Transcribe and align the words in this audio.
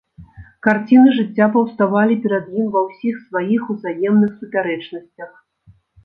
Карціны 0.67 1.09
жыцця 1.17 1.47
паўставалі 1.55 2.15
перад 2.23 2.45
ім 2.61 2.65
ва 2.75 2.81
ўсіх 2.87 3.19
сваіх 3.27 3.61
узаемных 3.75 4.31
супярэчнасцях. 4.39 5.31